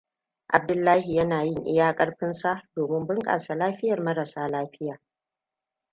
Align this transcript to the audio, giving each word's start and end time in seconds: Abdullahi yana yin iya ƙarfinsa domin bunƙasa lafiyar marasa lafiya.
Abdullahi 0.47 1.15
yana 1.15 1.41
yin 1.43 1.63
iya 1.65 1.95
ƙarfinsa 1.95 2.63
domin 2.75 3.05
bunƙasa 3.07 3.55
lafiyar 3.55 4.01
marasa 4.01 4.47
lafiya. 4.49 4.99